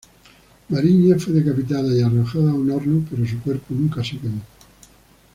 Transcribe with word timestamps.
Mariña 0.69 1.19
fue 1.19 1.31
decapitada 1.31 1.89
y 1.93 2.01
arrojada 2.01 2.49
a 2.49 2.53
un 2.55 2.71
horno, 2.71 3.05
pero 3.07 3.23
su 3.27 3.39
cuerpo 3.39 3.67
nunca 3.75 4.03
se 4.03 4.17
quemó. 4.17 4.41